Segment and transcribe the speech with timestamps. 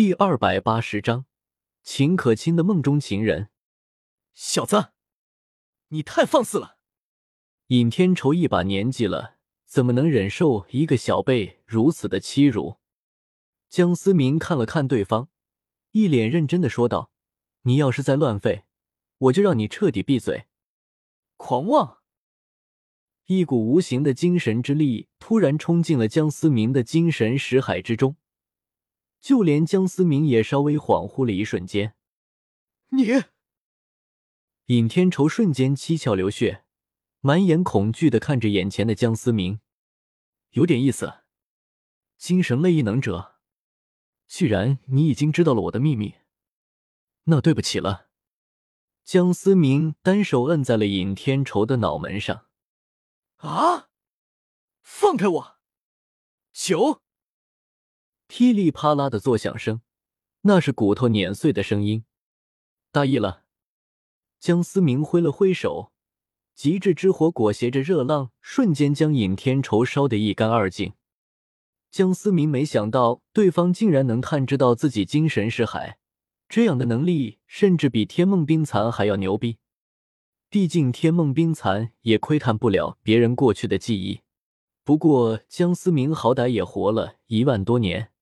[0.00, 1.26] 第二百八十章，
[1.82, 3.50] 秦可卿的梦中情人。
[4.32, 4.92] 小子，
[5.88, 6.78] 你太放肆了！
[7.66, 9.36] 尹天仇一把年纪了，
[9.66, 12.78] 怎么能忍受一个小辈如此的欺辱？
[13.68, 15.28] 江思明看了看对方，
[15.90, 17.12] 一脸认真的说道
[17.64, 18.62] ：“你要是再乱吠，
[19.18, 20.46] 我就让你彻底闭嘴！”
[21.36, 21.98] 狂妄！
[23.26, 28.16] 一股无形的精神之力突然冲进了江思明的精神识海之中。
[29.20, 31.94] 就连江思明也稍微恍惚了一瞬间。
[32.88, 33.06] 你，
[34.66, 36.64] 尹天仇瞬间七窍流血，
[37.20, 39.60] 满眼恐惧的看着眼前的江思明，
[40.50, 41.20] 有点意思。
[42.16, 43.36] 精神类异能者，
[44.26, 46.16] 既然你已经知道了我的秘密，
[47.24, 48.08] 那对不起了。
[49.04, 52.46] 江思明单手摁在了尹天仇的脑门上。
[53.36, 53.88] 啊！
[54.82, 55.58] 放开我！
[56.52, 57.02] 九。
[58.32, 59.80] 噼里啪啦的作响声，
[60.42, 62.04] 那是骨头碾碎的声音。
[62.92, 63.42] 大意了，
[64.38, 65.90] 江思明挥了挥手，
[66.54, 70.92] 极致之火裹挟着热浪，瞬间将尹天仇烧得一干二净。
[71.90, 75.98] 江思明没想到对方竟然能探知到自己精神识海，
[76.48, 79.58] 这样的能力甚至比天梦冰蚕还要牛逼。
[80.48, 84.20] 毕竟天梦冰蚕也窥探不了别人过去的记忆。
[84.84, 88.12] 不过江思明好歹也活了一万多年。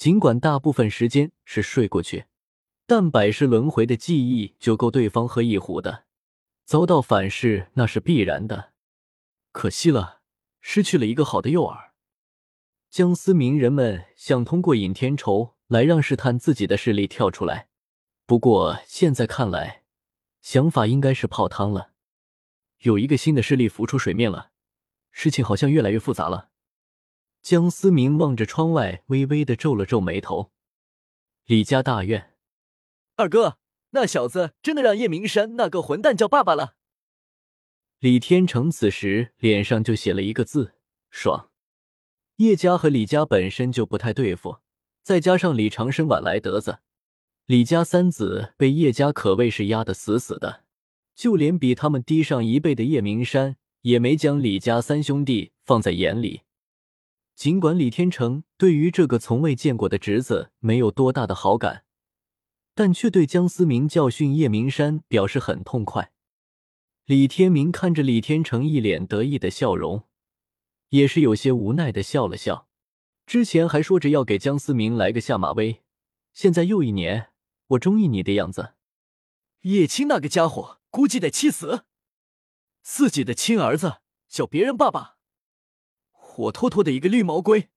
[0.00, 2.24] 尽管大部分时间是睡过去，
[2.86, 6.04] 但百世轮回的记忆就够对方喝一壶的。
[6.64, 8.72] 遭到反噬那是必然的，
[9.52, 10.22] 可惜了，
[10.62, 11.90] 失去了一个好的诱饵。
[12.88, 17.68] 江思明人们想通过尹天仇来让试探自己的势力跳出来，
[18.24, 19.82] 不过现在看来，
[20.40, 21.90] 想法应该是泡汤了。
[22.78, 24.52] 有一个新的势力浮出水面了，
[25.10, 26.48] 事情好像越来越复杂了。
[27.42, 30.52] 江思明望着窗外，微微的皱了皱眉头。
[31.46, 32.34] 李家大院，
[33.16, 33.58] 二哥，
[33.90, 36.76] 那小子真的让叶明山那个混蛋叫爸爸了。
[37.98, 40.74] 李天成此时脸上就写了一个字：
[41.10, 41.50] 爽。
[42.36, 44.58] 叶家和李家本身就不太对付，
[45.02, 46.78] 再加上李长生晚来得子，
[47.46, 50.64] 李家三子被叶家可谓是压得死死的，
[51.14, 56.42] 就连比他们低上一辈的叶明山也没将李家三兄弟放在眼里。
[57.40, 61.86] 尽管李天成对于这个从未见过的侄子没有多大的好感，
[62.74, 66.12] 但却对江思明教训叶明山表示很痛快。
[67.06, 70.06] 李天明看着李天成一脸得意的笑容，
[70.90, 72.68] 也是有些无奈的笑了笑。
[73.24, 75.80] 之前还说着要给江思明来个下马威，
[76.34, 77.30] 现在又一年，
[77.68, 78.74] 我中意你的样子。
[79.62, 81.86] 叶青那个家伙估计得气死，
[82.82, 85.19] 自己的亲儿子叫别人爸爸。
[86.40, 87.68] 火脱脱的一个绿毛龟！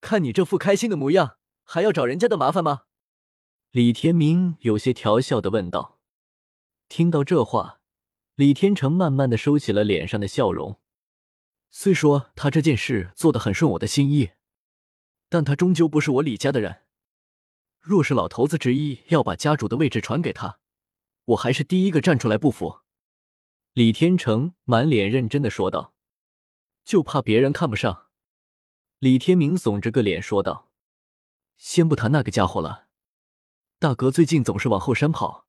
[0.00, 2.84] 看你这副开心的模样，还要找人家的麻烦吗？
[3.72, 6.00] 李天明有些调笑的问道。
[6.88, 7.80] 听到这话，
[8.36, 10.80] 李天成慢慢的收起了脸上的笑容。
[11.70, 14.30] 虽说他这件事做的很顺我的心意，
[15.28, 16.84] 但他终究不是我李家的人。
[17.80, 20.58] 若是老头子执意要把家主的位置传给他，
[21.26, 22.80] 我还是第一个站出来不服。
[23.74, 25.92] 李天成满脸认真的说道。
[26.84, 28.08] 就怕别人看不上，
[28.98, 30.70] 李天明耸着个脸说道
[31.56, 32.88] ：“先不谈那个家伙了，
[33.78, 35.46] 大哥最近总是往后山跑，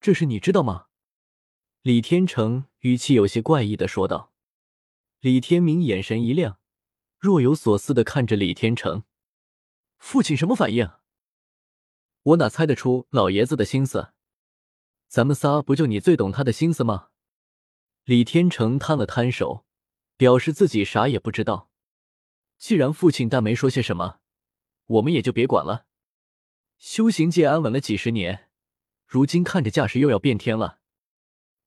[0.00, 0.86] 这事你知道吗？”
[1.82, 4.32] 李天成语气有些怪异的说道。
[5.20, 6.58] 李天明眼神一亮，
[7.18, 9.04] 若有所思的看着李天成
[9.98, 10.90] ：“父亲什么反应？
[12.22, 14.12] 我哪猜得出老爷子的心思？
[15.08, 17.10] 咱们仨不就你最懂他的心思吗？”
[18.04, 19.65] 李天成摊了摊手。
[20.16, 21.70] 表示自己啥也不知道。
[22.58, 24.20] 既然父亲但没说些什么，
[24.86, 25.86] 我们也就别管了。
[26.78, 28.50] 修行界安稳了几十年，
[29.06, 30.80] 如今看着架势又要变天了。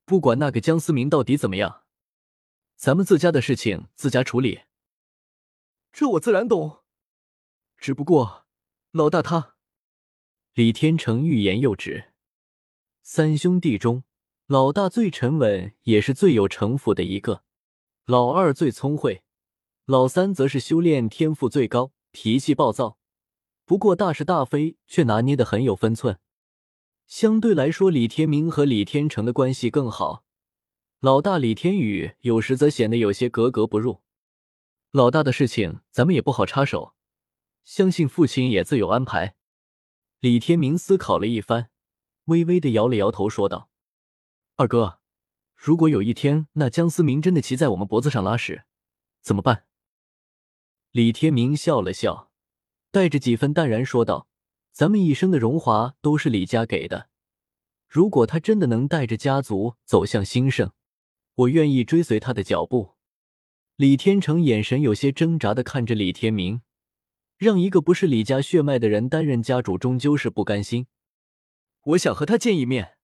[0.06, 1.84] 不管那个江思明到底怎么样，
[2.76, 4.62] 咱们自家的事情自家处理。
[5.92, 6.84] 这我自然懂。
[7.78, 8.48] 只不过
[8.92, 9.56] 老大他……
[10.54, 12.12] 李天成欲言又止。
[13.02, 14.04] 三兄弟中，
[14.48, 17.44] 老大最沉稳，也是最有城府的一个。
[18.10, 19.22] 老二最聪慧，
[19.86, 22.98] 老三则是修炼天赋最高，脾气暴躁，
[23.66, 26.18] 不过大是大非却拿捏的很有分寸。
[27.06, 30.24] 相对来说，李天明和李天成的关系更好。
[31.02, 34.02] 老大李天宇有时则显得有些格格不入。
[34.90, 36.96] 老大的事情咱们也不好插手，
[37.64, 39.36] 相信父亲也自有安排。
[40.20, 41.70] 李天明思考了一番，
[42.26, 43.70] 微微的摇了摇头，说道
[44.58, 44.98] ：“二哥。”
[45.62, 48.64] 如果有一天那江思明真的骑在我们脖子上拉屎，
[49.22, 49.66] 怎么办？
[50.92, 52.32] 李天明笑了笑，
[52.92, 54.30] 带着几分淡然说道
[54.72, 57.10] ：“咱们一生的荣华都是李家给的。
[57.90, 60.72] 如果他真的能带着家族走向兴盛，
[61.36, 62.96] 我愿意追随他的脚步。
[63.76, 66.62] 李天成眼神有些挣扎的看着李天明，
[67.36, 70.88] 让一个不是李家血脉的人担任家主，终究是不甘心。
[71.82, 72.98] 我想和他见一面，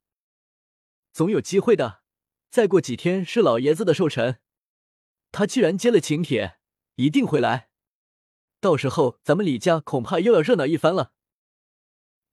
[1.12, 2.05] 总有机会的。
[2.56, 4.40] 再过几天是老爷子的寿辰，
[5.34, 6.58] 他既然接了请帖，
[6.96, 7.68] 一定会来。
[8.62, 11.12] 到时候咱们李家恐怕又要热闹一番了。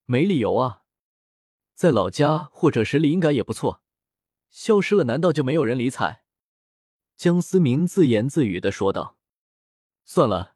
[0.04, 0.84] 没理由啊，
[1.74, 3.82] 在老家或者十里应该也不错。
[4.48, 6.22] 消失了，难道就没有人理睬？
[7.16, 9.18] 江思明自言自语的说道
[10.06, 10.54] ：“算了，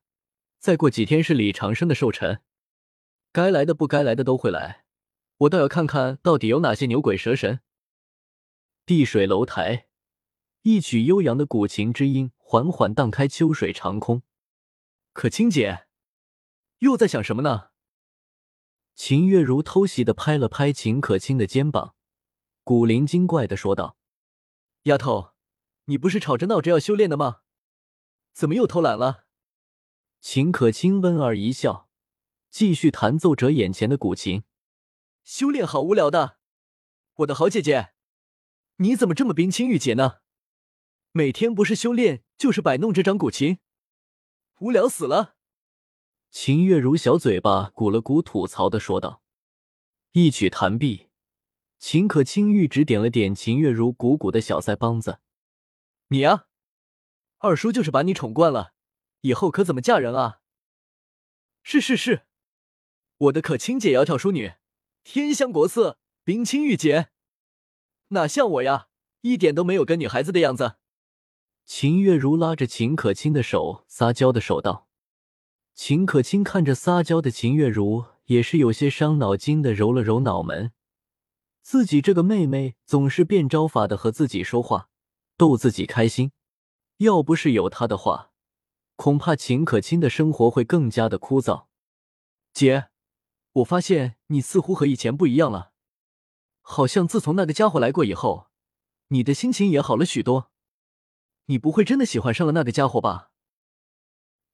[0.60, 2.40] 再过几天是李长生的寿辰，
[3.32, 4.84] 该来的不该来的都会来。
[5.38, 7.58] 我倒要看看到底有哪些牛鬼蛇神。”
[8.86, 9.88] 碧水楼台，
[10.62, 14.22] 一曲悠扬的古琴之音缓缓荡开秋水长空。
[15.12, 15.88] 可清姐，
[16.78, 17.70] 又在想什么呢？
[18.94, 21.96] 秦月如偷袭的拍了拍秦可卿的肩膀，
[22.62, 23.96] 古灵精怪的说道
[24.86, 25.32] ：“丫头，
[25.86, 27.38] 你不是吵着闹着要修炼的吗？
[28.32, 29.26] 怎么又偷懒了？”
[30.22, 31.90] 秦可卿温儿一笑，
[32.50, 34.44] 继续弹奏着眼前的古琴。
[35.24, 36.38] 修炼好无聊的，
[37.16, 37.95] 我的好姐姐。
[38.78, 40.18] 你怎么这么冰清玉洁呢？
[41.12, 43.58] 每天不是修炼就是摆弄这张古琴，
[44.58, 45.36] 无聊死了。
[46.30, 49.22] 秦月如小嘴巴鼓了鼓，吐槽的说道。
[50.12, 51.08] 一曲弹毕，
[51.78, 55.20] 秦可卿玉指点了点秦月如鼓鼓的小腮帮子
[56.08, 56.46] ：“你呀，
[57.38, 58.74] 二叔就是把你宠惯了，
[59.22, 60.40] 以后可怎么嫁人啊
[61.64, 62.26] ？”“是是是，
[63.16, 64.52] 我的可卿姐窈窕淑女，
[65.02, 67.08] 天香国色，冰清玉洁。”
[68.08, 68.88] 哪像我呀，
[69.22, 70.76] 一点都没有跟女孩子的样子。
[71.64, 74.88] 秦月如拉着秦可卿的手，撒娇的手道。
[75.74, 80.72] 秦可卿看着撒娇的秦月如，也是有些伤脑筋的，揉了揉脑门。
[81.62, 84.88] 自己这个妹妹总是变招法的和自己说话，
[85.36, 86.30] 逗自己开心。
[86.98, 88.30] 要不是有她的话，
[88.94, 91.66] 恐怕秦可卿的生活会更加的枯燥。
[92.52, 92.88] 姐，
[93.54, 95.72] 我发现你似乎和以前不一样了。
[96.68, 98.48] 好像自从那个家伙来过以后，
[99.08, 100.50] 你的心情也好了许多。
[101.44, 103.30] 你不会真的喜欢上了那个家伙吧？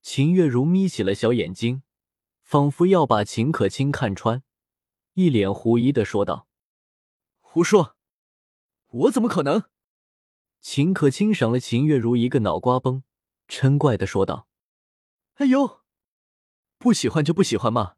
[0.03, 1.83] 秦月如眯起了小眼睛，
[2.43, 4.43] 仿佛要把秦可卿看穿，
[5.15, 6.47] 一脸狐疑的说道
[7.41, 7.97] ：“胡说，
[8.89, 9.65] 我怎么可能？”
[10.61, 13.05] 秦可卿赏了秦月如一个脑瓜崩，
[13.49, 14.47] 嗔怪的说道
[15.41, 15.81] ：“哎呦，
[16.77, 17.97] 不喜欢就不喜欢嘛，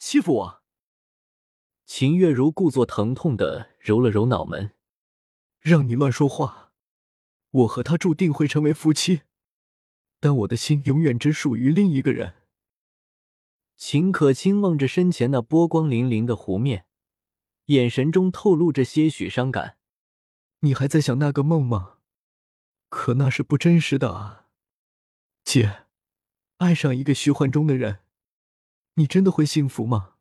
[0.00, 0.61] 欺负我！”
[1.84, 4.72] 秦月如故作疼痛的揉了揉脑门，
[5.60, 6.72] 让你乱说话。
[7.50, 9.22] 我和他注定会成为夫妻，
[10.20, 12.34] 但我的心永远只属于另一个人。
[13.76, 16.86] 秦可卿望着身前那波光粼粼的湖面，
[17.66, 19.76] 眼神中透露着些许伤感。
[20.60, 21.98] 你还在想那个梦吗？
[22.88, 24.46] 可那是不真实的啊，
[25.44, 25.86] 姐。
[26.58, 27.98] 爱上一个虚幻中的人，
[28.94, 30.14] 你真的会幸福吗？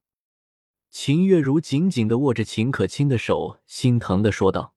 [0.92, 4.74] 秦月如紧紧的握着秦可卿的手，心疼的说道。